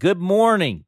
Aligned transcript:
Good 0.00 0.18
morning. 0.18 0.84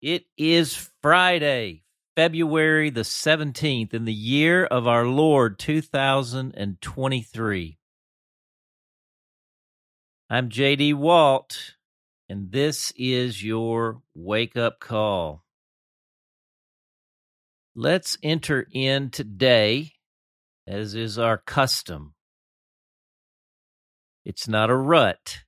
It 0.00 0.24
is 0.38 0.88
Friday, 1.02 1.82
February 2.16 2.88
the 2.88 3.02
17th, 3.02 3.92
in 3.92 4.06
the 4.06 4.14
year 4.14 4.64
of 4.64 4.88
our 4.88 5.04
Lord 5.04 5.58
2023. 5.58 7.78
I'm 10.30 10.48
JD 10.48 10.94
Walt, 10.94 11.74
and 12.30 12.50
this 12.50 12.94
is 12.96 13.44
your 13.44 14.00
wake 14.14 14.56
up 14.56 14.80
call. 14.80 15.44
Let's 17.74 18.16
enter 18.22 18.66
in 18.72 19.10
today, 19.10 19.92
as 20.66 20.94
is 20.94 21.18
our 21.18 21.36
custom. 21.36 22.14
It's 24.24 24.48
not 24.48 24.70
a 24.70 24.76
rut 24.76 25.40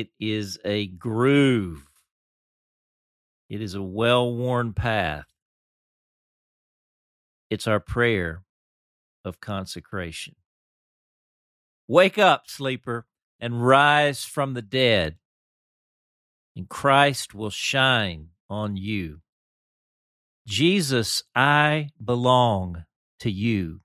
it 0.00 0.08
is 0.18 0.58
a 0.64 0.86
groove. 0.86 1.86
It 3.48 3.60
is 3.60 3.74
a 3.74 3.82
well 3.82 4.34
worn 4.34 4.72
path. 4.72 5.26
It's 7.50 7.66
our 7.66 7.80
prayer 7.80 8.42
of 9.24 9.40
consecration. 9.40 10.36
Wake 11.86 12.16
up, 12.16 12.44
sleeper, 12.46 13.06
and 13.38 13.66
rise 13.66 14.24
from 14.24 14.54
the 14.54 14.62
dead, 14.62 15.16
and 16.56 16.68
Christ 16.68 17.34
will 17.34 17.50
shine 17.50 18.28
on 18.48 18.76
you. 18.76 19.20
Jesus, 20.46 21.22
I 21.34 21.88
belong 22.02 22.84
to 23.20 23.30
you. 23.30 23.80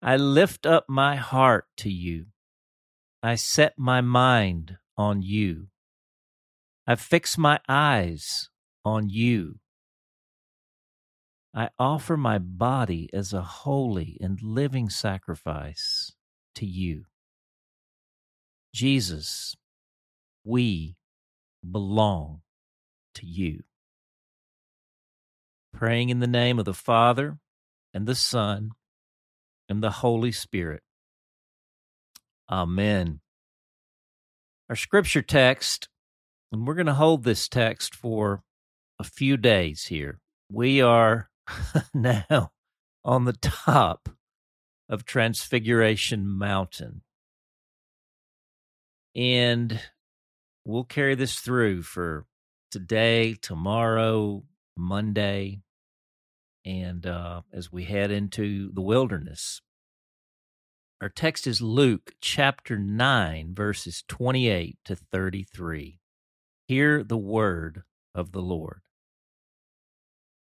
I 0.00 0.16
lift 0.16 0.64
up 0.66 0.86
my 0.88 1.16
heart 1.16 1.66
to 1.78 1.90
you. 1.90 2.26
I 3.22 3.36
set 3.36 3.78
my 3.78 4.00
mind 4.00 4.76
on 4.96 5.22
you. 5.22 5.68
I 6.86 6.96
fix 6.96 7.38
my 7.38 7.60
eyes 7.68 8.50
on 8.84 9.08
you. 9.08 9.58
I 11.54 11.70
offer 11.78 12.16
my 12.16 12.38
body 12.38 13.08
as 13.12 13.32
a 13.32 13.42
holy 13.42 14.18
and 14.20 14.42
living 14.42 14.90
sacrifice 14.90 16.12
to 16.56 16.66
you. 16.66 17.04
Jesus, 18.74 19.54
we 20.44 20.96
belong 21.68 22.42
to 23.14 23.24
you. 23.24 23.62
Praying 25.72 26.10
in 26.10 26.20
the 26.20 26.26
name 26.26 26.58
of 26.58 26.64
the 26.64 26.74
Father 26.74 27.38
and 27.92 28.06
the 28.06 28.14
Son 28.14 28.72
and 29.68 29.82
the 29.82 29.90
Holy 29.90 30.32
Spirit. 30.32 30.82
Amen 32.50 33.20
our 34.68 34.76
scripture 34.76 35.22
text, 35.22 35.88
and 36.50 36.66
we're 36.66 36.74
going 36.74 36.86
to 36.86 36.94
hold 36.94 37.24
this 37.24 37.48
text 37.48 37.94
for 37.94 38.42
a 38.98 39.04
few 39.04 39.36
days 39.36 39.86
here. 39.86 40.20
We 40.50 40.80
are 40.80 41.28
now 41.94 42.52
on 43.04 43.24
the 43.24 43.34
top 43.34 44.08
of 44.88 45.04
Transfiguration 45.04 46.26
Mountain. 46.26 47.02
And 49.14 49.80
we'll 50.64 50.84
carry 50.84 51.14
this 51.14 51.36
through 51.36 51.82
for 51.82 52.26
today, 52.70 53.34
tomorrow, 53.34 54.44
Monday, 54.76 55.60
and 56.64 57.06
uh, 57.06 57.42
as 57.52 57.70
we 57.70 57.84
head 57.84 58.10
into 58.10 58.70
the 58.72 58.80
wilderness. 58.80 59.60
Our 61.04 61.10
text 61.10 61.46
is 61.46 61.60
Luke 61.60 62.14
chapter 62.22 62.78
9, 62.78 63.54
verses 63.54 64.02
28 64.08 64.78
to 64.86 64.96
33. 64.96 66.00
Hear 66.66 67.04
the 67.04 67.18
word 67.18 67.82
of 68.14 68.32
the 68.32 68.40
Lord. 68.40 68.80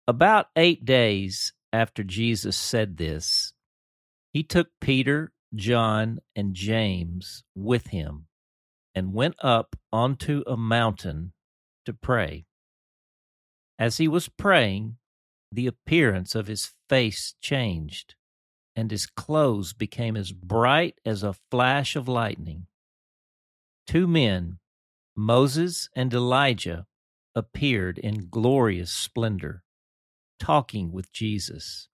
About 0.09 0.47
eight 0.57 0.83
days 0.83 1.53
after 1.71 2.03
Jesus 2.03 2.57
said 2.57 2.97
this, 2.97 3.53
he 4.33 4.43
took 4.43 4.67
Peter, 4.81 5.31
John, 5.55 6.19
and 6.35 6.53
James 6.53 7.45
with 7.55 7.87
him 7.87 8.25
and 8.93 9.13
went 9.13 9.35
up 9.41 9.77
onto 9.93 10.43
a 10.45 10.57
mountain 10.57 11.31
to 11.85 11.93
pray. 11.93 12.43
As 13.79 13.99
he 13.99 14.09
was 14.09 14.27
praying, 14.27 14.97
the 15.49 15.67
appearance 15.67 16.35
of 16.35 16.47
his 16.47 16.73
face 16.89 17.35
changed 17.39 18.15
and 18.75 18.91
his 18.91 19.05
clothes 19.05 19.73
became 19.73 20.15
as 20.15 20.31
bright 20.31 20.95
as 21.05 21.23
a 21.23 21.35
flash 21.49 21.95
of 21.95 22.07
lightning. 22.07 22.67
Two 23.87 24.07
men, 24.07 24.59
Moses 25.15 25.89
and 25.95 26.13
Elijah, 26.13 26.85
appeared 27.35 27.97
in 27.97 28.29
glorious 28.29 28.91
splendor, 28.91 29.63
talking 30.39 30.91
with 30.91 31.11
Jesus. 31.11 31.87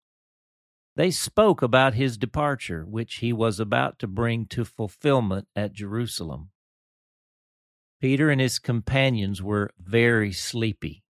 They 0.96 1.12
spoke 1.12 1.62
about 1.62 1.94
his 1.94 2.18
departure, 2.18 2.84
which 2.84 3.18
he 3.18 3.32
was 3.32 3.60
about 3.60 4.00
to 4.00 4.08
bring 4.08 4.48
to 4.48 4.66
fulfillment 4.66 5.48
at 5.56 5.74
Jerusalem. 5.74 6.50
Peter 8.02 8.30
and 8.30 8.42
his 8.42 8.60
companions 8.60 9.42
were 9.42 9.72
very 9.80 10.32
sleepy. 10.32 11.04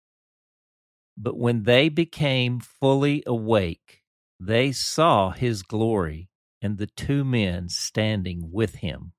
But 1.17 1.39
when 1.39 1.63
they 1.65 1.89
became 1.89 2.61
fully 2.61 3.23
awake, 3.27 4.04
they 4.47 4.73
saw 4.73 5.31
his 5.31 5.63
glory 5.63 6.29
and 6.61 6.77
the 6.77 6.87
two 6.87 7.25
men 7.25 7.69
standing 7.69 8.51
with 8.53 8.77
him. 8.77 9.13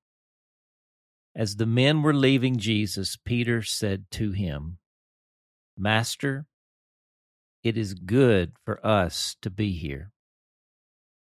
As 1.35 1.55
the 1.55 1.65
men 1.65 2.01
were 2.01 2.13
leaving 2.13 2.57
Jesus, 2.57 3.17
Peter 3.17 3.61
said 3.61 4.05
to 4.11 4.31
him, 4.31 4.77
Master, 5.77 6.45
it 7.63 7.77
is 7.77 7.93
good 7.95 8.53
for 8.63 8.85
us 8.85 9.35
to 9.41 9.49
be 9.49 9.71
here. 9.71 10.11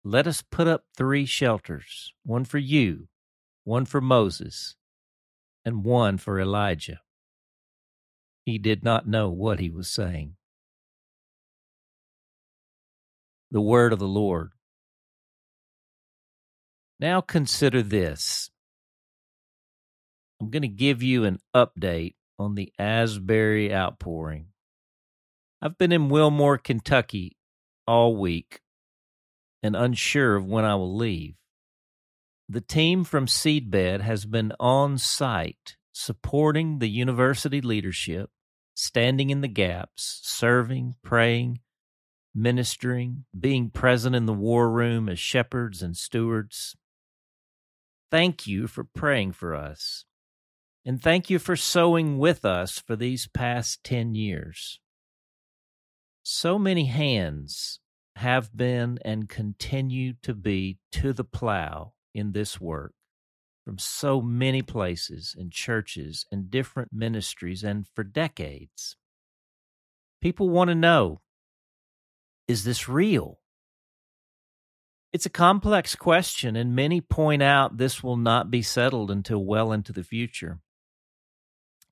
Let 0.02 0.26
us 0.26 0.42
put 0.42 0.66
up 0.66 0.84
three 0.96 1.26
shelters 1.26 2.12
one 2.24 2.44
for 2.44 2.58
you, 2.58 3.08
one 3.64 3.84
for 3.84 4.00
Moses, 4.00 4.76
and 5.64 5.84
one 5.84 6.16
for 6.16 6.40
Elijah. 6.40 7.00
He 8.46 8.58
did 8.58 8.82
not 8.82 9.06
know 9.06 9.28
what 9.28 9.60
he 9.60 9.68
was 9.68 9.90
saying. 9.90 10.36
The 13.50 13.60
word 13.60 13.92
of 13.92 13.98
the 13.98 14.08
Lord. 14.08 14.52
Now 16.98 17.20
consider 17.20 17.82
this. 17.82 18.50
I'm 20.40 20.50
going 20.50 20.62
to 20.62 20.68
give 20.68 21.02
you 21.02 21.24
an 21.24 21.38
update 21.54 22.14
on 22.38 22.54
the 22.54 22.72
Asbury 22.78 23.74
outpouring. 23.74 24.46
I've 25.62 25.76
been 25.76 25.92
in 25.92 26.08
Wilmore, 26.08 26.58
Kentucky 26.58 27.36
all 27.86 28.16
week 28.16 28.60
and 29.62 29.76
unsure 29.76 30.36
of 30.36 30.46
when 30.46 30.64
I 30.64 30.74
will 30.74 30.96
leave. 30.96 31.34
The 32.48 32.60
team 32.60 33.04
from 33.04 33.26
Seedbed 33.26 34.00
has 34.00 34.24
been 34.24 34.52
on 34.58 34.98
site 34.98 35.76
supporting 35.92 36.78
the 36.78 36.88
university 36.88 37.60
leadership, 37.60 38.30
standing 38.74 39.30
in 39.30 39.40
the 39.40 39.48
gaps, 39.48 40.20
serving, 40.22 40.94
praying, 41.02 41.60
ministering, 42.34 43.24
being 43.38 43.70
present 43.70 44.14
in 44.14 44.26
the 44.26 44.32
war 44.32 44.70
room 44.70 45.08
as 45.08 45.18
shepherds 45.18 45.82
and 45.82 45.96
stewards. 45.96 46.76
Thank 48.10 48.46
you 48.46 48.66
for 48.66 48.84
praying 48.84 49.32
for 49.32 49.54
us. 49.54 50.04
And 50.84 51.00
thank 51.00 51.28
you 51.28 51.38
for 51.38 51.56
sowing 51.56 52.18
with 52.18 52.44
us 52.44 52.78
for 52.78 52.96
these 52.96 53.28
past 53.28 53.84
10 53.84 54.14
years. 54.14 54.80
So 56.22 56.58
many 56.58 56.86
hands 56.86 57.80
have 58.16 58.56
been 58.56 58.98
and 59.04 59.28
continue 59.28 60.14
to 60.22 60.34
be 60.34 60.78
to 60.92 61.12
the 61.12 61.24
plow 61.24 61.92
in 62.14 62.32
this 62.32 62.60
work 62.60 62.92
from 63.64 63.78
so 63.78 64.20
many 64.20 64.62
places 64.62 65.34
and 65.38 65.52
churches 65.52 66.26
and 66.32 66.50
different 66.50 66.92
ministries 66.92 67.62
and 67.62 67.86
for 67.94 68.02
decades. 68.02 68.96
People 70.20 70.48
want 70.50 70.68
to 70.68 70.74
know 70.74 71.20
is 72.50 72.64
this 72.64 72.88
real? 72.88 73.38
It's 75.12 75.24
a 75.24 75.30
complex 75.30 75.94
question, 75.94 76.56
and 76.56 76.74
many 76.74 77.00
point 77.00 77.44
out 77.44 77.78
this 77.78 78.02
will 78.02 78.16
not 78.16 78.50
be 78.50 78.60
settled 78.60 79.08
until 79.08 79.44
well 79.44 79.70
into 79.70 79.92
the 79.92 80.02
future. 80.02 80.58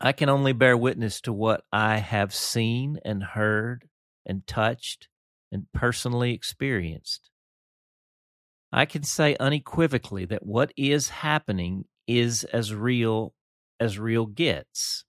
I 0.01 0.11
can 0.11 0.29
only 0.29 0.53
bear 0.53 0.77
witness 0.77 1.21
to 1.23 1.33
what 1.33 1.63
I 1.73 1.99
have 1.99 2.35
seen 2.35 2.99
and 3.05 3.23
heard 3.23 3.89
and 4.27 4.45
touched 4.49 5.07
and 5.53 5.67
personally 5.73 6.35
experienced. 6.35 7.31
I 8.73 8.85
can 8.85 9.05
say 9.05 9.37
unequivocally 9.39 10.25
that 10.25 10.45
what 10.45 10.73
is 10.77 11.09
happening 11.09 11.85
is 12.09 12.43
as 12.43 12.75
real 12.75 13.33
as 13.79 13.97
real 13.97 14.27
gets. 14.27 15.05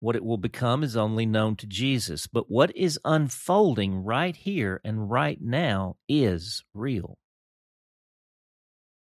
What 0.00 0.16
it 0.16 0.24
will 0.24 0.38
become 0.38 0.84
is 0.84 0.96
only 0.96 1.26
known 1.26 1.56
to 1.56 1.66
Jesus. 1.66 2.26
But 2.26 2.50
what 2.50 2.74
is 2.76 3.00
unfolding 3.04 4.04
right 4.04 4.36
here 4.36 4.80
and 4.84 5.10
right 5.10 5.40
now 5.40 5.96
is 6.08 6.64
real. 6.72 7.18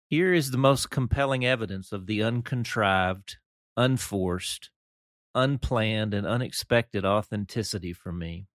Here 0.09 0.35
is 0.35 0.51
the 0.51 0.59
most 0.59 0.91
compelling 0.91 1.47
evidence 1.47 1.91
of 1.93 2.07
the 2.07 2.23
uncontrived, 2.23 3.39
unforced, 3.79 4.69
unplanned 5.35 6.13
and 6.13 6.27
unexpected 6.27 7.07
authenticity 7.07 7.95
for 7.95 8.13
me. 8.13 8.47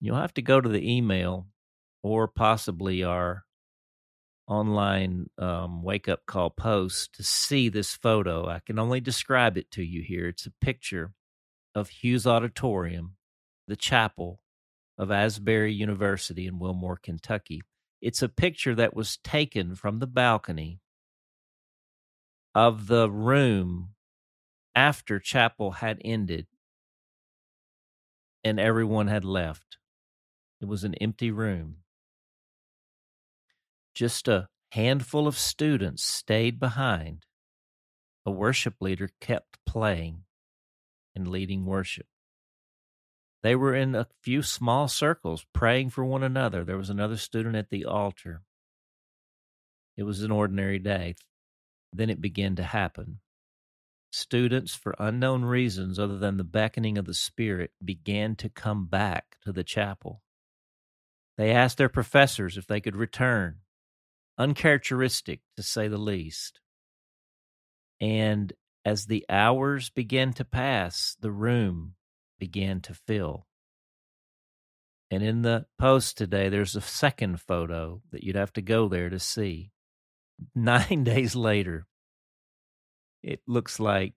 You'll 0.00 0.16
have 0.16 0.34
to 0.34 0.42
go 0.42 0.60
to 0.60 0.68
the 0.68 0.92
email 0.92 1.46
or 2.02 2.26
possibly 2.26 3.04
our 3.04 3.44
online 4.46 5.30
um, 5.38 5.82
wake 5.82 6.08
up 6.08 6.26
call 6.26 6.50
post 6.50 7.14
to 7.14 7.22
see 7.22 7.68
this 7.68 7.94
photo. 7.94 8.46
I 8.46 8.60
can 8.64 8.78
only 8.78 9.00
describe 9.00 9.56
it 9.56 9.70
to 9.72 9.82
you 9.82 10.02
here. 10.02 10.28
It's 10.28 10.46
a 10.46 10.52
picture 10.60 11.12
of 11.74 11.88
Hughes 11.88 12.26
Auditorium, 12.26 13.16
the 13.66 13.76
chapel 13.76 14.40
of 14.98 15.10
Asbury 15.10 15.72
University 15.72 16.46
in 16.46 16.58
Wilmore, 16.58 16.98
Kentucky. 17.02 17.62
It's 18.00 18.22
a 18.22 18.28
picture 18.28 18.74
that 18.74 18.94
was 18.94 19.18
taken 19.18 19.74
from 19.74 19.98
the 19.98 20.06
balcony 20.06 20.80
of 22.54 22.86
the 22.86 23.10
room 23.10 23.90
after 24.74 25.18
chapel 25.18 25.72
had 25.72 26.00
ended 26.04 26.46
and 28.44 28.60
everyone 28.60 29.08
had 29.08 29.24
left. 29.24 29.78
It 30.60 30.66
was 30.66 30.84
an 30.84 30.94
empty 30.96 31.30
room. 31.30 31.76
Just 33.94 34.26
a 34.26 34.48
handful 34.72 35.28
of 35.28 35.38
students 35.38 36.02
stayed 36.02 36.58
behind. 36.58 37.26
A 38.26 38.30
worship 38.30 38.74
leader 38.80 39.10
kept 39.20 39.58
playing 39.64 40.24
and 41.14 41.28
leading 41.28 41.64
worship. 41.64 42.06
They 43.44 43.54
were 43.54 43.74
in 43.74 43.94
a 43.94 44.08
few 44.22 44.42
small 44.42 44.88
circles 44.88 45.46
praying 45.52 45.90
for 45.90 46.04
one 46.04 46.24
another. 46.24 46.64
There 46.64 46.78
was 46.78 46.90
another 46.90 47.16
student 47.16 47.54
at 47.54 47.70
the 47.70 47.84
altar. 47.84 48.42
It 49.96 50.02
was 50.02 50.22
an 50.22 50.32
ordinary 50.32 50.80
day. 50.80 51.14
Then 51.92 52.10
it 52.10 52.20
began 52.20 52.56
to 52.56 52.64
happen. 52.64 53.20
Students, 54.10 54.74
for 54.74 54.96
unknown 54.98 55.44
reasons 55.44 55.98
other 55.98 56.18
than 56.18 56.36
the 56.36 56.44
beckoning 56.44 56.98
of 56.98 57.04
the 57.04 57.14
Spirit, 57.14 57.70
began 57.84 58.34
to 58.36 58.48
come 58.48 58.86
back 58.86 59.36
to 59.44 59.52
the 59.52 59.62
chapel. 59.62 60.22
They 61.36 61.52
asked 61.52 61.78
their 61.78 61.88
professors 61.88 62.56
if 62.56 62.66
they 62.66 62.80
could 62.80 62.96
return 62.96 63.58
uncharacteristic 64.38 65.40
to 65.56 65.62
say 65.62 65.88
the 65.88 65.98
least. 65.98 66.60
And 68.00 68.52
as 68.84 69.06
the 69.06 69.24
hours 69.28 69.90
began 69.90 70.32
to 70.34 70.44
pass, 70.44 71.16
the 71.20 71.30
room 71.30 71.94
began 72.38 72.80
to 72.82 72.94
fill. 72.94 73.46
And 75.10 75.22
in 75.22 75.42
the 75.42 75.66
post 75.78 76.18
today, 76.18 76.48
there's 76.48 76.76
a 76.76 76.80
second 76.80 77.40
photo 77.40 78.02
that 78.10 78.24
you'd 78.24 78.36
have 78.36 78.52
to 78.54 78.62
go 78.62 78.88
there 78.88 79.08
to 79.10 79.18
see. 79.18 79.70
Nine 80.54 81.04
days 81.04 81.36
later, 81.36 81.86
it 83.22 83.40
looks 83.46 83.78
like 83.78 84.14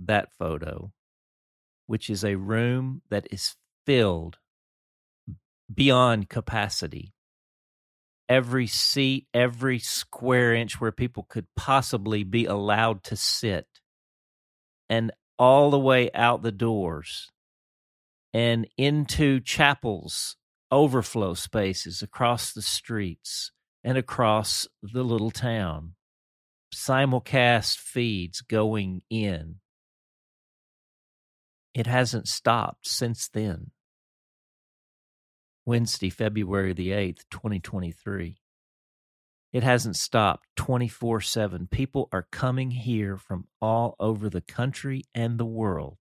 that 0.00 0.28
photo, 0.38 0.92
which 1.86 2.10
is 2.10 2.24
a 2.24 2.36
room 2.36 3.02
that 3.10 3.26
is 3.30 3.56
filled 3.86 4.38
beyond 5.72 6.28
capacity 6.28 7.15
every 8.28 8.66
seat, 8.66 9.26
every 9.32 9.78
square 9.78 10.54
inch 10.54 10.80
where 10.80 10.92
people 10.92 11.26
could 11.28 11.46
possibly 11.56 12.24
be 12.24 12.44
allowed 12.44 13.02
to 13.04 13.16
sit, 13.16 13.66
and 14.88 15.12
all 15.38 15.70
the 15.70 15.78
way 15.78 16.10
out 16.12 16.42
the 16.42 16.52
doors 16.52 17.30
and 18.32 18.66
into 18.76 19.40
chapels, 19.40 20.36
overflow 20.70 21.34
spaces 21.34 22.02
across 22.02 22.52
the 22.52 22.62
streets 22.62 23.50
and 23.82 23.96
across 23.96 24.66
the 24.82 25.02
little 25.02 25.30
town. 25.30 25.94
Simulcast 26.74 27.78
feeds 27.78 28.42
going 28.42 29.02
in. 29.08 29.56
It 31.72 31.86
hasn't 31.86 32.28
stopped 32.28 32.86
since 32.88 33.28
then. 33.28 33.70
Wednesday, 35.66 36.10
February 36.10 36.72
the 36.72 36.90
8th, 36.90 37.24
2023. 37.30 38.38
It 39.52 39.62
hasn't 39.64 39.96
stopped 39.96 40.46
24 40.54 41.20
7. 41.20 41.66
People 41.66 42.08
are 42.12 42.28
coming 42.30 42.70
here 42.70 43.16
from 43.16 43.48
all 43.60 43.96
over 43.98 44.30
the 44.30 44.40
country 44.40 45.02
and 45.12 45.38
the 45.38 45.44
world. 45.44 45.98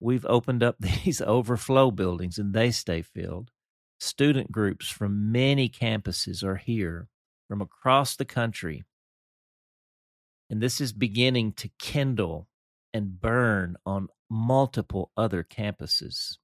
We've 0.00 0.26
opened 0.26 0.62
up 0.62 0.76
these 0.80 1.22
overflow 1.22 1.90
buildings 1.90 2.36
and 2.38 2.52
they 2.52 2.70
stay 2.72 3.00
filled. 3.00 3.50
Student 3.98 4.52
groups 4.52 4.88
from 4.88 5.32
many 5.32 5.70
campuses 5.70 6.44
are 6.44 6.56
here 6.56 7.08
from 7.48 7.62
across 7.62 8.16
the 8.16 8.24
country. 8.26 8.84
And 10.50 10.60
this 10.60 10.78
is 10.78 10.92
beginning 10.92 11.52
to 11.54 11.70
kindle 11.78 12.48
and 12.92 13.18
burn 13.18 13.76
on 13.86 14.08
multiple 14.28 15.10
other 15.16 15.42
campuses. 15.42 16.36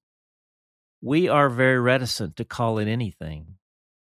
We 1.01 1.29
are 1.29 1.49
very 1.49 1.79
reticent 1.79 2.37
to 2.37 2.45
call 2.45 2.79
it 2.79 2.89
anything. 2.89 3.55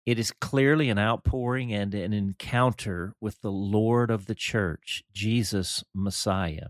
It 0.06 0.18
is 0.18 0.30
clearly 0.30 0.90
an 0.90 0.98
outpouring 0.98 1.72
and 1.72 1.94
an 1.94 2.12
encounter 2.12 3.14
with 3.20 3.40
the 3.40 3.50
Lord 3.50 4.10
of 4.10 4.26
the 4.26 4.34
church, 4.34 5.02
Jesus 5.12 5.82
Messiah. 5.94 6.68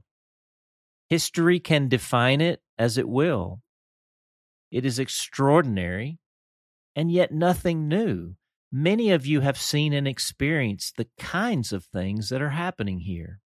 History 1.10 1.60
can 1.60 1.88
define 1.88 2.40
it 2.40 2.62
as 2.78 2.96
it 2.96 3.08
will. 3.08 3.60
It 4.70 4.86
is 4.86 4.98
extraordinary 4.98 6.18
and 6.96 7.10
yet 7.10 7.32
nothing 7.32 7.88
new. 7.88 8.36
Many 8.72 9.10
of 9.10 9.26
you 9.26 9.40
have 9.40 9.58
seen 9.58 9.92
and 9.92 10.08
experienced 10.08 10.96
the 10.96 11.08
kinds 11.18 11.72
of 11.72 11.84
things 11.84 12.30
that 12.30 12.40
are 12.40 12.50
happening 12.50 13.00
here. 13.00 13.40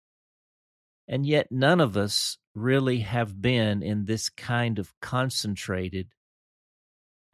And 1.09 1.27
yet 1.27 1.49
none 1.51 1.81
of 1.81 1.97
us 1.97 2.39
really 2.55 3.01
have 3.01 3.41
been 3.41 3.83
in 3.83 4.05
this 4.05 4.29
kind 4.29 4.79
of 4.79 4.93
concentrated 5.01 6.09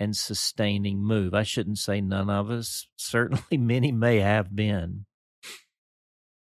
and 0.04 0.14
sustaining 0.14 1.02
move. 1.02 1.34
I 1.34 1.42
shouldn't 1.42 1.78
say 1.78 2.00
none 2.00 2.30
of 2.30 2.50
us, 2.50 2.86
certainly 2.96 3.42
many 3.58 3.90
may 3.90 4.20
have 4.20 4.54
been. 4.54 5.06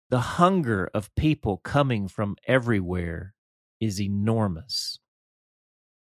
The 0.09 0.19
hunger 0.19 0.89
of 0.94 1.13
people 1.15 1.57
coming 1.57 2.07
from 2.07 2.36
everywhere 2.48 3.33
is 3.80 4.01
enormous. 4.01 5.00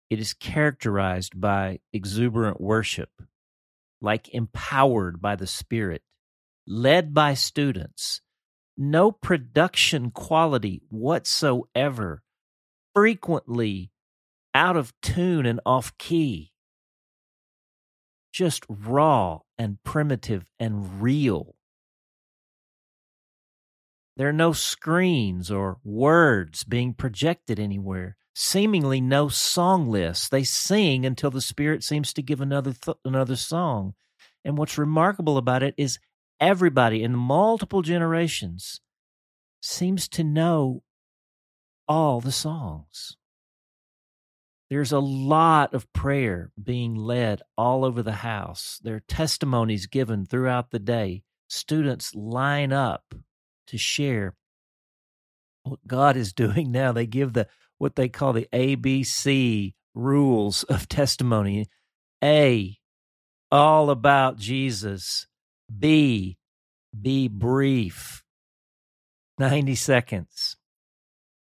It 0.09 0.19
is 0.19 0.33
characterized 0.33 1.39
by 1.39 1.79
exuberant 1.91 2.61
worship, 2.61 3.09
like 4.01 4.33
empowered 4.33 5.21
by 5.21 5.35
the 5.35 5.47
Spirit, 5.47 6.01
led 6.65 7.13
by 7.13 7.33
students, 7.33 8.21
no 8.77 9.11
production 9.11 10.11
quality 10.11 10.81
whatsoever, 10.89 12.23
frequently 12.95 13.91
out 14.55 14.77
of 14.77 14.93
tune 15.01 15.45
and 15.45 15.59
off 15.65 15.95
key 15.97 16.51
just 18.31 18.65
raw 18.69 19.39
and 19.57 19.81
primitive 19.83 20.45
and 20.59 21.01
real. 21.01 21.55
There 24.17 24.27
are 24.27 24.33
no 24.33 24.51
screens 24.51 25.49
or 25.49 25.77
words 25.83 26.63
being 26.63 26.93
projected 26.93 27.59
anywhere. 27.59 28.17
Seemingly 28.35 29.01
no 29.01 29.29
song 29.29 29.89
lists. 29.89 30.27
They 30.29 30.43
sing 30.43 31.05
until 31.05 31.31
the 31.31 31.41
Spirit 31.41 31.83
seems 31.83 32.13
to 32.13 32.21
give 32.21 32.41
another 32.41 32.73
th- 32.73 32.97
another 33.05 33.35
song. 33.35 33.93
And 34.43 34.57
what's 34.57 34.77
remarkable 34.77 35.37
about 35.37 35.63
it 35.63 35.73
is 35.77 35.99
everybody 36.39 37.03
in 37.03 37.15
multiple 37.15 37.81
generations 37.81 38.81
seems 39.61 40.07
to 40.09 40.23
know 40.23 40.83
all 41.87 42.21
the 42.21 42.31
songs. 42.31 43.17
There's 44.69 44.91
a 44.91 44.99
lot 44.99 45.73
of 45.73 45.91
prayer 45.93 46.51
being 46.61 46.95
led 46.95 47.41
all 47.57 47.83
over 47.83 48.03
the 48.03 48.11
house. 48.11 48.79
There 48.83 48.95
are 48.95 49.03
testimonies 49.07 49.87
given 49.87 50.25
throughout 50.25 50.69
the 50.69 50.79
day. 50.79 51.23
Students 51.47 52.13
line 52.13 52.71
up 52.71 53.15
to 53.67 53.77
share 53.79 54.35
what 55.63 55.79
God 55.87 56.15
is 56.15 56.33
doing 56.45 56.71
now. 56.71 56.91
They 56.91 57.07
give 57.07 57.33
the 57.33 57.47
what 57.79 57.95
they 57.95 58.09
call 58.09 58.33
the 58.33 58.47
ABC 58.53 59.73
rules 59.95 60.63
of 60.63 60.87
testimony. 60.87 61.67
A, 62.23 62.77
all 63.51 63.89
about 63.89 64.37
Jesus. 64.37 65.27
B, 65.75 66.37
be 66.99 67.27
brief. 67.27 68.23
90 69.39 69.75
seconds. 69.75 70.57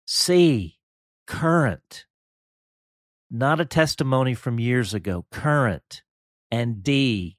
C, 0.05 0.77
current 1.25 2.05
not 3.31 3.59
a 3.59 3.65
testimony 3.65 4.33
from 4.33 4.59
years 4.59 4.93
ago, 4.93 5.25
current. 5.31 6.03
And 6.51 6.83
D, 6.83 7.37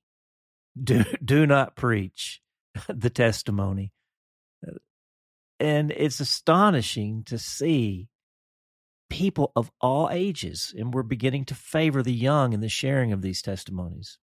do, 0.81 1.05
do 1.25 1.47
not 1.47 1.77
preach 1.77 2.41
the 2.89 3.11
testimony. 3.11 3.93
And 5.59 5.91
it's 5.91 6.21
astonishing 6.21 7.25
to 7.25 7.39
see 7.39 8.09
people 9.11 9.53
of 9.55 9.71
all 9.81 10.09
ages, 10.11 10.73
and 10.79 10.95
we're 10.95 11.03
beginning 11.03 11.45
to 11.47 11.55
favor 11.55 12.03
the 12.03 12.15
young 12.15 12.53
in 12.53 12.61
the 12.61 12.69
sharing 12.69 13.13
of 13.13 13.21
these 13.21 13.43
testimonies 13.43 14.19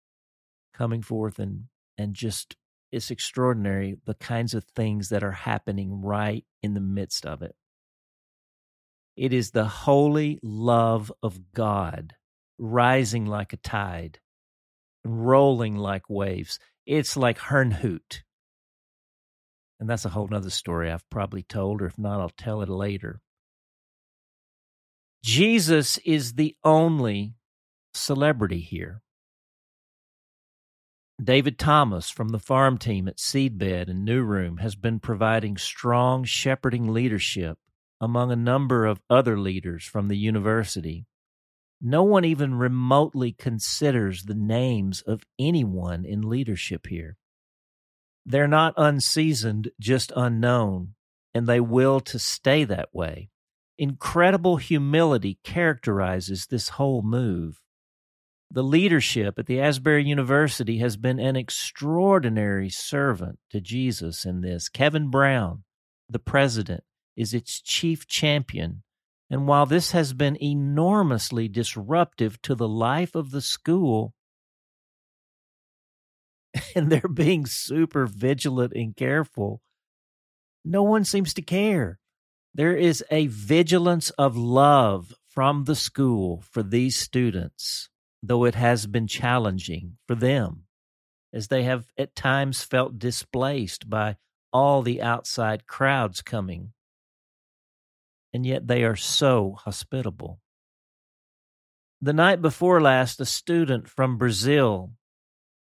coming 0.73 1.01
forth 1.01 1.39
and 1.39 1.65
and 1.97 2.13
just 2.15 2.55
it's 2.91 3.11
extraordinary 3.11 3.97
the 4.05 4.13
kinds 4.15 4.53
of 4.53 4.63
things 4.63 5.09
that 5.09 5.23
are 5.23 5.31
happening 5.31 6.01
right 6.01 6.45
in 6.61 6.73
the 6.73 6.81
midst 6.81 7.25
of 7.25 7.41
it 7.41 7.55
It 9.15 9.31
is 9.33 9.51
the 9.51 9.67
holy 9.67 10.39
love 10.41 11.11
of 11.21 11.53
God 11.53 12.15
rising 12.57 13.25
like 13.25 13.53
a 13.53 13.57
tide, 13.57 14.19
rolling 15.05 15.75
like 15.75 16.09
waves. 16.09 16.59
It's 16.85 17.15
like 17.15 17.37
Herrnhut. 17.37 18.21
And 19.79 19.89
that's 19.89 20.05
a 20.05 20.09
whole 20.09 20.27
nother 20.27 20.49
story 20.49 20.91
I've 20.91 21.09
probably 21.09 21.43
told, 21.43 21.81
or 21.81 21.85
if 21.85 21.97
not, 21.97 22.21
I'll 22.21 22.29
tell 22.29 22.61
it 22.61 22.69
later. 22.69 23.21
Jesus 25.23 25.99
is 25.99 26.33
the 26.33 26.55
only 26.63 27.35
celebrity 27.93 28.59
here. 28.59 29.01
David 31.23 31.59
Thomas 31.59 32.09
from 32.09 32.29
the 32.29 32.39
farm 32.39 32.77
team 32.77 33.07
at 33.07 33.17
Seedbed 33.17 33.89
and 33.89 34.03
New 34.03 34.23
Room 34.23 34.57
has 34.57 34.75
been 34.75 34.99
providing 34.99 35.57
strong 35.57 36.23
shepherding 36.23 36.91
leadership 36.91 37.57
among 38.03 38.33
a 38.33 38.35
number 38.35 38.85
of 38.85 38.99
other 39.09 39.39
leaders 39.39 39.85
from 39.85 40.09
the 40.09 40.17
university. 40.17 41.05
No 41.81 42.03
one 42.03 42.25
even 42.25 42.55
remotely 42.55 43.31
considers 43.31 44.23
the 44.23 44.35
names 44.35 45.01
of 45.03 45.23
anyone 45.39 46.03
in 46.03 46.27
leadership 46.27 46.87
here. 46.87 47.15
They're 48.25 48.45
not 48.45 48.73
unseasoned, 48.75 49.71
just 49.79 50.11
unknown, 50.17 50.95
and 51.33 51.47
they 51.47 51.61
will 51.61 52.01
to 52.01 52.19
stay 52.19 52.65
that 52.65 52.89
way. 52.91 53.29
Incredible 53.77 54.57
humility 54.57 55.39
characterizes 55.45 56.47
this 56.47 56.69
whole 56.69 57.03
move. 57.03 57.61
The 58.51 58.63
leadership 58.63 59.39
at 59.39 59.45
the 59.45 59.61
Asbury 59.61 60.03
University 60.03 60.79
has 60.79 60.97
been 60.97 61.19
an 61.19 61.37
extraordinary 61.37 62.69
servant 62.69 63.39
to 63.51 63.61
Jesus 63.61 64.25
in 64.25 64.41
this. 64.41 64.67
Kevin 64.67 65.09
Brown, 65.09 65.63
the 66.09 66.19
president, 66.19 66.83
is 67.15 67.33
its 67.33 67.61
chief 67.61 68.07
champion. 68.07 68.83
And 69.29 69.47
while 69.47 69.65
this 69.65 69.91
has 69.91 70.13
been 70.13 70.37
enormously 70.41 71.47
disruptive 71.47 72.41
to 72.43 72.55
the 72.55 72.67
life 72.67 73.15
of 73.15 73.31
the 73.31 73.41
school, 73.41 74.13
and 76.75 76.91
they're 76.91 77.01
being 77.01 77.45
super 77.45 78.05
vigilant 78.05 78.73
and 78.73 78.95
careful, 78.95 79.61
no 80.63 80.83
one 80.83 81.03
seems 81.03 81.33
to 81.33 81.41
care. 81.41 81.99
There 82.53 82.75
is 82.75 83.03
a 83.09 83.27
vigilance 83.27 84.11
of 84.11 84.37
love 84.37 85.13
from 85.27 85.63
the 85.63 85.75
school 85.75 86.43
for 86.51 86.61
these 86.61 86.95
students, 86.95 87.89
though 88.21 88.45
it 88.45 88.55
has 88.55 88.85
been 88.85 89.07
challenging 89.07 89.97
for 90.07 90.13
them, 90.13 90.65
as 91.33 91.47
they 91.47 91.63
have 91.63 91.87
at 91.97 92.15
times 92.15 92.63
felt 92.63 92.99
displaced 92.99 93.89
by 93.89 94.17
all 94.51 94.83
the 94.83 95.01
outside 95.01 95.65
crowds 95.65 96.21
coming 96.21 96.73
and 98.33 98.45
yet 98.45 98.67
they 98.67 98.83
are 98.83 98.95
so 98.95 99.55
hospitable. 99.59 100.39
The 102.01 102.13
night 102.13 102.41
before 102.41 102.81
last, 102.81 103.21
a 103.21 103.25
student 103.25 103.87
from 103.87 104.17
Brazil 104.17 104.91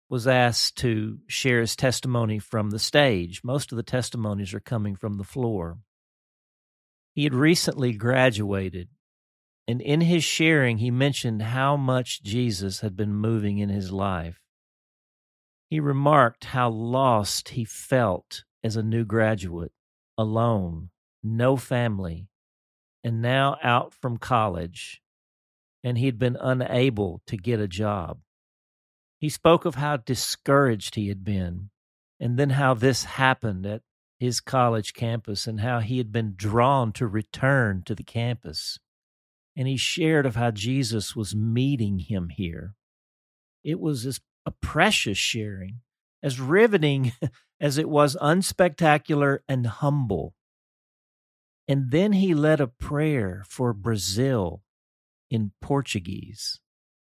was 0.07 0.25
asked 0.25 0.77
to 0.77 1.19
share 1.27 1.59
his 1.59 1.75
testimony 1.75 2.39
from 2.39 2.69
the 2.69 2.79
stage. 2.79 3.41
Most 3.43 3.71
of 3.71 3.75
the 3.75 3.83
testimonies 3.83 4.53
are 4.53 4.61
coming 4.61 4.95
from 4.95 5.17
the 5.17 5.23
floor. 5.23 5.79
He 7.13 7.25
had 7.25 7.33
recently 7.33 7.91
graduated, 7.91 8.87
and 9.67 9.81
in 9.81 9.99
his 9.99 10.23
sharing, 10.23 10.77
he 10.77 10.91
mentioned 10.91 11.41
how 11.41 11.75
much 11.75 12.23
Jesus 12.23 12.79
had 12.79 12.95
been 12.95 13.13
moving 13.13 13.57
in 13.57 13.69
his 13.69 13.91
life. 13.91 14.39
He 15.69 15.81
remarked 15.81 16.45
how 16.45 16.69
lost 16.69 17.49
he 17.49 17.65
felt 17.65 18.45
as 18.63 18.77
a 18.77 18.81
new 18.81 19.03
graduate, 19.03 19.73
alone, 20.17 20.89
no 21.21 21.57
family, 21.57 22.28
and 23.09 23.23
now 23.23 23.57
out 23.63 23.91
from 23.91 24.17
college, 24.17 25.01
and 25.83 25.97
he'd 25.97 26.19
been 26.19 26.37
unable 26.39 27.23
to 27.25 27.35
get 27.35 27.59
a 27.59 27.67
job. 27.67 28.19
He 29.17 29.29
spoke 29.29 29.65
of 29.65 29.73
how 29.73 29.97
discouraged 29.97 30.93
he 30.93 31.07
had 31.07 31.23
been, 31.23 31.71
and 32.19 32.37
then 32.37 32.51
how 32.51 32.75
this 32.75 33.05
happened 33.05 33.65
at 33.65 33.81
his 34.19 34.39
college 34.39 34.93
campus, 34.93 35.47
and 35.47 35.59
how 35.59 35.79
he 35.79 35.97
had 35.97 36.11
been 36.11 36.35
drawn 36.35 36.91
to 36.93 37.07
return 37.07 37.81
to 37.87 37.95
the 37.95 38.03
campus. 38.03 38.77
And 39.57 39.67
he 39.67 39.75
shared 39.75 40.27
of 40.27 40.35
how 40.35 40.51
Jesus 40.51 41.15
was 41.15 41.35
meeting 41.35 41.97
him 41.97 42.29
here. 42.29 42.75
It 43.63 43.79
was 43.79 44.05
as 44.05 44.21
a 44.45 44.51
precious 44.51 45.17
sharing, 45.17 45.79
as 46.21 46.39
riveting 46.39 47.13
as 47.59 47.79
it 47.79 47.89
was 47.89 48.15
unspectacular 48.17 49.39
and 49.49 49.65
humble. 49.65 50.35
And 51.69 51.91
then 51.91 52.13
he 52.13 52.33
led 52.33 52.59
a 52.59 52.65
prayer 52.65 53.43
for 53.47 53.73
Brazil 53.73 54.63
in 55.29 55.51
Portuguese, 55.61 56.59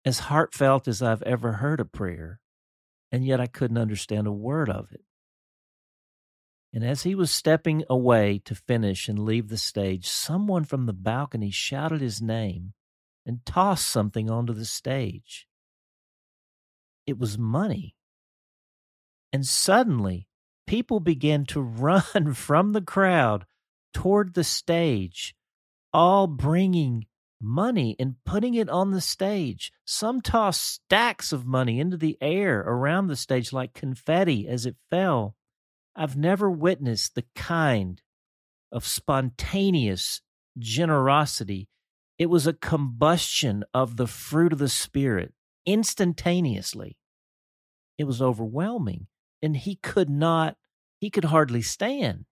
as 0.04 0.22
heartfelt 0.22 0.88
as 0.88 1.04
I've 1.04 1.22
ever 1.22 1.54
heard 1.54 1.80
a 1.80 1.86
prayer, 1.86 2.40
and 3.12 3.24
yet 3.24 3.40
I 3.40 3.46
couldn't 3.46 3.78
understand 3.78 4.26
a 4.26 4.32
word 4.32 4.68
of 4.68 4.92
it. 4.92 5.04
And 6.74 6.84
as 6.84 7.04
he 7.04 7.14
was 7.14 7.30
stepping 7.30 7.84
away 7.88 8.42
to 8.46 8.56
finish 8.56 9.08
and 9.08 9.20
leave 9.20 9.50
the 9.50 9.58
stage, 9.58 10.08
someone 10.08 10.64
from 10.64 10.88
the 10.88 10.94
balcony 10.94 11.52
shouted 11.52 12.02
his 12.02 12.20
name 12.20 12.74
and 13.28 13.46
tossed 13.46 13.86
something 13.88 14.32
onto 14.32 14.54
the 14.54 14.66
stage. 14.66 15.48
It 17.06 17.20
was 17.20 17.38
money. 17.38 17.96
And 19.32 19.46
suddenly, 19.46 20.28
people 20.66 21.00
began 21.00 21.46
to 21.46 21.62
run 21.62 22.34
from 22.34 22.74
the 22.74 22.82
crowd 22.82 23.46
toward 23.94 24.34
the 24.34 24.44
stage, 24.44 25.36
all 25.94 26.28
bringing 26.28 27.06
money 27.42 27.96
and 28.00 28.16
putting 28.26 28.54
it 28.54 28.70
on 28.70 28.92
the 28.92 29.02
stage. 29.02 29.72
Some 29.86 30.22
tossed 30.22 30.64
stacks 30.64 31.32
of 31.32 31.46
money 31.46 31.80
into 31.80 31.98
the 31.98 32.18
air 32.22 32.60
around 32.60 33.08
the 33.08 33.16
stage 33.16 33.54
like 33.54 33.74
confetti 33.74 34.48
as 34.48 34.66
it 34.66 34.76
fell. 34.90 35.36
I've 35.96 36.18
never 36.18 36.50
witnessed 36.50 37.16
the 37.16 37.26
kind 37.36 38.02
of 38.72 38.86
spontaneous 38.86 40.22
generosity. 40.58 41.68
It 42.18 42.30
was 42.30 42.46
a 42.46 42.54
combustion 42.54 43.64
of 43.74 43.98
the 43.98 44.08
fruit 44.08 44.54
of 44.54 44.60
the 44.60 44.70
Spirit 44.70 45.34
instantaneously. 45.66 46.98
It 47.98 48.04
was 48.06 48.22
overwhelming, 48.22 49.08
and 49.42 49.56
he 49.56 49.76
could 49.76 50.10
not, 50.10 50.56
he 51.00 51.10
could 51.10 51.26
hardly 51.26 51.62
stand. 51.62 52.26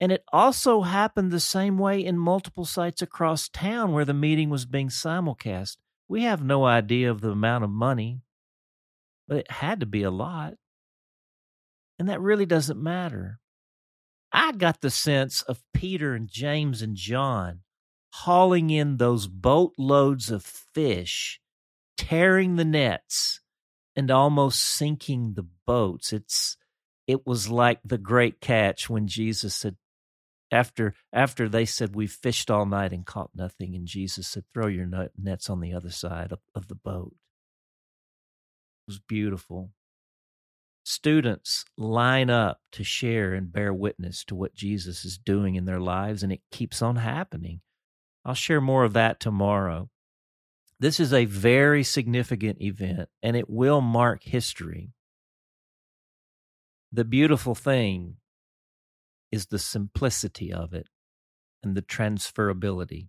And 0.00 0.10
it 0.10 0.24
also 0.32 0.80
happened 0.80 1.30
the 1.30 1.40
same 1.40 1.76
way 1.76 2.02
in 2.04 2.18
multiple 2.18 2.64
sites 2.64 3.02
across 3.02 3.48
town 3.48 3.92
where 3.92 4.06
the 4.06 4.14
meeting 4.14 4.48
was 4.48 4.64
being 4.64 4.88
simulcast. 4.88 5.76
We 6.08 6.22
have 6.22 6.42
no 6.42 6.64
idea 6.64 7.10
of 7.10 7.20
the 7.20 7.30
amount 7.30 7.64
of 7.64 7.70
money, 7.70 8.22
but 9.28 9.38
it 9.38 9.50
had 9.50 9.80
to 9.80 9.86
be 9.86 10.02
a 10.02 10.10
lot. 10.10 10.54
And 11.98 12.08
that 12.08 12.20
really 12.20 12.46
doesn't 12.46 12.82
matter. 12.82 13.40
I 14.32 14.52
got 14.52 14.80
the 14.80 14.90
sense 14.90 15.42
of 15.42 15.62
Peter 15.74 16.14
and 16.14 16.28
James 16.28 16.80
and 16.80 16.96
John 16.96 17.60
hauling 18.12 18.70
in 18.70 18.96
those 18.96 19.26
boatloads 19.26 20.30
of 20.30 20.42
fish, 20.42 21.40
tearing 21.96 22.56
the 22.56 22.64
nets, 22.64 23.40
and 23.94 24.10
almost 24.10 24.60
sinking 24.60 25.34
the 25.34 25.46
boats. 25.66 26.12
It's 26.12 26.56
it 27.06 27.26
was 27.26 27.48
like 27.48 27.80
the 27.84 27.98
great 27.98 28.40
catch 28.40 28.88
when 28.88 29.06
Jesus 29.08 29.54
said, 29.54 29.76
after 30.50 30.94
after 31.12 31.48
they 31.48 31.64
said 31.64 31.94
we 31.94 32.06
fished 32.06 32.50
all 32.50 32.66
night 32.66 32.92
and 32.92 33.06
caught 33.06 33.30
nothing 33.34 33.74
and 33.74 33.86
jesus 33.86 34.26
said 34.26 34.44
throw 34.52 34.66
your 34.66 34.88
nets 35.16 35.48
on 35.48 35.60
the 35.60 35.72
other 35.72 35.90
side 35.90 36.32
of, 36.32 36.40
of 36.54 36.68
the 36.68 36.74
boat. 36.74 37.14
It 38.86 38.92
was 38.92 38.98
beautiful. 38.98 39.70
Students 40.82 41.64
line 41.76 42.30
up 42.30 42.60
to 42.72 42.82
share 42.82 43.34
and 43.34 43.52
bear 43.52 43.72
witness 43.72 44.24
to 44.24 44.34
what 44.34 44.54
jesus 44.54 45.04
is 45.04 45.18
doing 45.18 45.54
in 45.54 45.64
their 45.66 45.80
lives 45.80 46.22
and 46.22 46.32
it 46.32 46.40
keeps 46.50 46.82
on 46.82 46.96
happening. 46.96 47.60
I'll 48.24 48.34
share 48.34 48.60
more 48.60 48.84
of 48.84 48.92
that 48.94 49.20
tomorrow. 49.20 49.88
This 50.78 50.98
is 50.98 51.12
a 51.12 51.26
very 51.26 51.84
significant 51.84 52.60
event 52.60 53.08
and 53.22 53.36
it 53.36 53.48
will 53.48 53.80
mark 53.80 54.24
history. 54.24 54.92
The 56.92 57.04
beautiful 57.04 57.54
thing 57.54 58.16
is 59.30 59.46
the 59.46 59.58
simplicity 59.58 60.52
of 60.52 60.72
it 60.72 60.88
and 61.62 61.76
the 61.76 61.82
transferability. 61.82 63.08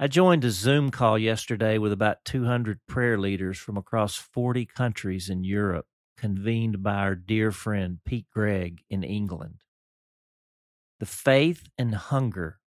I 0.00 0.06
joined 0.06 0.44
a 0.44 0.50
Zoom 0.50 0.90
call 0.90 1.18
yesterday 1.18 1.76
with 1.76 1.92
about 1.92 2.24
200 2.24 2.80
prayer 2.86 3.18
leaders 3.18 3.58
from 3.58 3.76
across 3.76 4.14
40 4.14 4.64
countries 4.66 5.28
in 5.28 5.42
Europe, 5.42 5.86
convened 6.16 6.82
by 6.82 6.94
our 6.94 7.14
dear 7.16 7.50
friend 7.50 7.98
Pete 8.04 8.26
Greig 8.32 8.82
in 8.88 9.02
England. 9.02 9.64
The 11.00 11.06
faith 11.06 11.68
and 11.76 11.94
hunger 11.94 12.58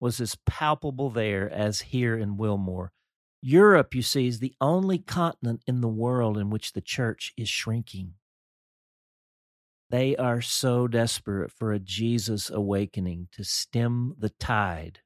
was 0.00 0.20
as 0.20 0.36
palpable 0.44 1.10
there 1.10 1.48
as 1.48 1.80
here 1.80 2.16
in 2.16 2.36
Wilmore. 2.36 2.92
Europe, 3.40 3.94
you 3.94 4.02
see, 4.02 4.26
is 4.26 4.40
the 4.40 4.54
only 4.60 4.98
continent 4.98 5.62
in 5.66 5.80
the 5.80 5.88
world 5.88 6.36
in 6.36 6.50
which 6.50 6.72
the 6.72 6.80
church 6.80 7.32
is 7.36 7.48
shrinking. 7.48 8.14
They 9.92 10.16
are 10.16 10.40
so 10.40 10.88
desperate 10.88 11.52
for 11.52 11.70
a 11.70 11.78
Jesus 11.78 12.48
awakening 12.48 13.28
to 13.32 13.44
stem 13.44 14.14
the 14.18 14.30
tide 14.30 15.00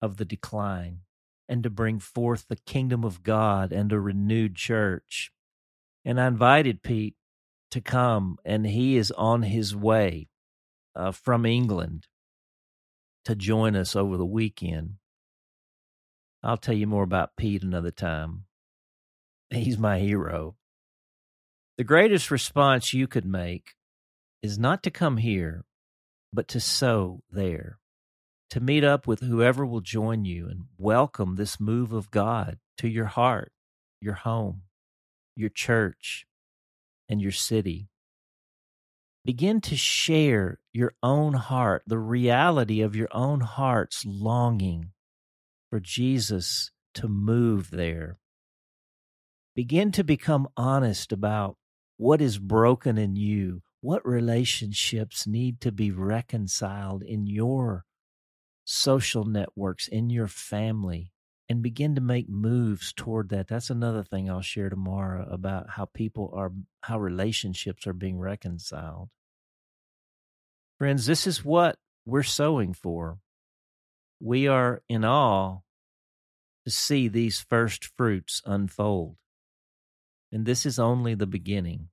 of 0.00 0.16
the 0.16 0.24
decline 0.24 1.00
and 1.46 1.62
to 1.62 1.68
bring 1.68 1.98
forth 1.98 2.46
the 2.48 2.56
kingdom 2.56 3.04
of 3.04 3.22
God 3.22 3.70
and 3.70 3.92
a 3.92 4.00
renewed 4.00 4.56
church. 4.56 5.30
And 6.06 6.18
I 6.18 6.26
invited 6.26 6.82
Pete 6.82 7.16
to 7.70 7.82
come, 7.82 8.38
and 8.46 8.66
he 8.66 8.96
is 8.96 9.10
on 9.10 9.42
his 9.42 9.76
way 9.76 10.30
uh, 10.96 11.12
from 11.12 11.44
England 11.44 12.06
to 13.26 13.36
join 13.36 13.76
us 13.76 13.94
over 13.94 14.16
the 14.16 14.24
weekend. 14.24 14.94
I'll 16.42 16.56
tell 16.56 16.74
you 16.74 16.86
more 16.86 17.04
about 17.04 17.36
Pete 17.36 17.62
another 17.62 17.90
time. 17.90 18.44
He's 19.50 19.76
my 19.76 19.98
hero. 19.98 20.56
The 21.76 21.84
greatest 21.84 22.30
response 22.30 22.94
you 22.94 23.06
could 23.06 23.26
make 23.26 23.74
is 24.42 24.58
not 24.58 24.82
to 24.84 24.90
come 24.90 25.16
here, 25.16 25.64
but 26.32 26.48
to 26.48 26.60
sow 26.60 27.22
there, 27.30 27.78
to 28.50 28.60
meet 28.60 28.84
up 28.84 29.06
with 29.06 29.20
whoever 29.20 29.66
will 29.66 29.80
join 29.80 30.24
you 30.24 30.48
and 30.48 30.64
welcome 30.76 31.36
this 31.36 31.58
move 31.58 31.92
of 31.92 32.10
God 32.10 32.58
to 32.78 32.88
your 32.88 33.06
heart, 33.06 33.52
your 34.00 34.14
home, 34.14 34.62
your 35.34 35.50
church, 35.50 36.26
and 37.08 37.20
your 37.20 37.32
city. 37.32 37.88
Begin 39.24 39.60
to 39.62 39.76
share 39.76 40.58
your 40.72 40.94
own 41.02 41.34
heart, 41.34 41.82
the 41.86 41.98
reality 41.98 42.80
of 42.80 42.96
your 42.96 43.08
own 43.10 43.40
heart's 43.40 44.04
longing 44.06 44.92
for 45.70 45.80
Jesus 45.80 46.70
to 46.94 47.08
move 47.08 47.70
there. 47.70 48.18
Begin 49.54 49.92
to 49.92 50.04
become 50.04 50.48
honest 50.56 51.12
about 51.12 51.56
what 51.96 52.20
is 52.20 52.38
broken 52.38 52.96
in 52.96 53.16
you, 53.16 53.60
what 53.80 54.06
relationships 54.06 55.26
need 55.26 55.60
to 55.60 55.72
be 55.72 55.90
reconciled 55.90 57.02
in 57.02 57.26
your 57.26 57.84
social 58.64 59.24
networks, 59.24 59.88
in 59.88 60.10
your 60.10 60.28
family, 60.28 61.12
and 61.48 61.62
begin 61.62 61.94
to 61.94 62.00
make 62.00 62.28
moves 62.28 62.92
toward 62.92 63.30
that. 63.30 63.48
That's 63.48 63.70
another 63.70 64.02
thing 64.02 64.28
I'll 64.28 64.42
share 64.42 64.68
tomorrow 64.68 65.26
about 65.30 65.70
how 65.70 65.86
people 65.86 66.30
are, 66.34 66.52
how 66.82 66.98
relationships 66.98 67.86
are 67.86 67.94
being 67.94 68.18
reconciled. 68.18 69.08
Friends, 70.78 71.06
this 71.06 71.26
is 71.26 71.44
what 71.44 71.78
we're 72.04 72.22
sowing 72.22 72.74
for. 72.74 73.18
We 74.20 74.48
are 74.48 74.82
in 74.88 75.04
awe 75.04 75.58
to 76.64 76.70
see 76.70 77.08
these 77.08 77.40
first 77.40 77.90
fruits 77.96 78.42
unfold. 78.44 79.16
And 80.30 80.44
this 80.44 80.66
is 80.66 80.78
only 80.78 81.14
the 81.14 81.26
beginning. 81.26 81.88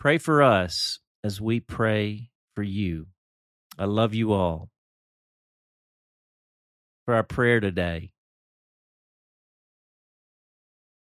Pray 0.00 0.16
for 0.16 0.42
us 0.42 0.98
as 1.22 1.42
we 1.42 1.60
pray 1.60 2.30
for 2.54 2.62
you. 2.62 3.08
I 3.78 3.84
love 3.84 4.14
you 4.14 4.32
all. 4.32 4.70
For 7.04 7.14
our 7.14 7.22
prayer 7.22 7.60
today, 7.60 8.12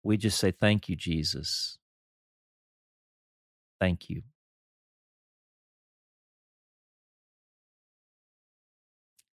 we 0.02 0.16
just 0.16 0.38
say, 0.38 0.52
Thank 0.52 0.88
you, 0.88 0.96
Jesus. 0.96 1.78
Thank 3.82 4.10
you. 4.10 4.22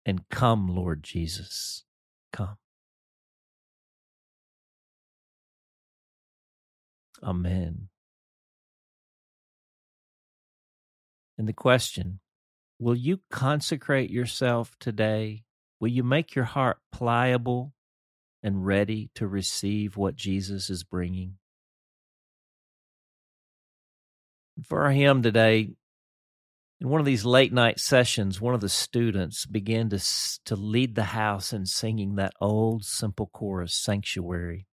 And 0.05 0.27
come, 0.29 0.73
Lord 0.73 1.03
Jesus, 1.03 1.83
come. 2.31 2.57
Amen. 7.21 7.89
And 11.39 11.47
the 11.47 11.53
question 11.53 12.19
Will 12.79 12.95
you 12.95 13.21
consecrate 13.31 14.11
yourself 14.11 14.75
today? 14.79 15.45
Will 15.79 15.87
you 15.87 16.03
make 16.03 16.35
your 16.35 16.45
heart 16.45 16.77
pliable 16.91 17.73
and 18.43 18.65
ready 18.65 19.09
to 19.15 19.27
receive 19.27 19.95
what 19.95 20.15
Jesus 20.15 20.69
is 20.69 20.83
bringing? 20.83 21.35
For 24.65 24.83
our 24.83 24.91
hymn 24.91 25.23
today, 25.23 25.69
in 26.81 26.89
one 26.89 26.99
of 26.99 27.05
these 27.05 27.23
late 27.23 27.53
night 27.53 27.79
sessions, 27.79 28.41
one 28.41 28.53
of 28.53 28.61
the 28.61 28.67
students 28.67 29.45
began 29.45 29.89
to, 29.89 29.99
to 30.45 30.55
lead 30.57 30.95
the 30.95 31.03
house 31.03 31.53
in 31.53 31.65
singing 31.65 32.15
that 32.15 32.33
old 32.41 32.83
simple 32.83 33.29
chorus, 33.33 33.73
Sanctuary. 33.73 34.67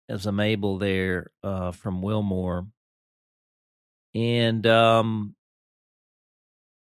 as 0.09 0.25
I'm 0.25 0.39
able 0.39 0.77
there 0.77 1.31
uh, 1.43 1.71
from 1.71 2.01
Wilmore, 2.01 2.67
and 4.13 4.65
um, 4.67 5.35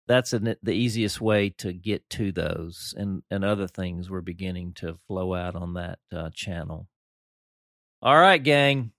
that's 0.08 0.34
an, 0.34 0.56
the 0.64 0.74
easiest 0.74 1.20
way 1.22 1.50
to 1.58 1.74
get 1.74 2.10
to 2.12 2.32
those, 2.32 2.94
and 2.98 3.24
and 3.30 3.44
other 3.44 3.68
things 3.68 4.10
were 4.10 4.22
beginning 4.22 4.74
to 4.76 4.98
flow 5.08 5.34
out 5.34 5.56
on 5.56 5.74
that 5.74 6.00
uh, 6.14 6.30
channel. 6.34 6.88
All 8.02 8.18
right, 8.18 8.42
gang, 8.42 8.92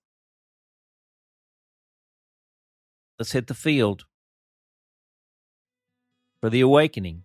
let's 3.18 3.32
hit 3.32 3.46
the 3.46 3.54
field 3.54 4.04
for 6.40 6.50
the 6.50 6.60
awakening. 6.60 7.24